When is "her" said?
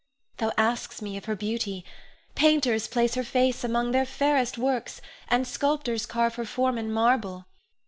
1.25-1.35, 3.13-3.23, 6.37-6.45